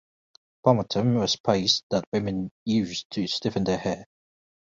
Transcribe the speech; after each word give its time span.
Pomatum 0.65 1.19
was 1.19 1.35
paste 1.35 1.83
that 1.91 2.05
women 2.11 2.49
used 2.65 3.05
to 3.11 3.27
stiffen 3.27 3.63
their 3.65 3.77
hair. 3.77 4.05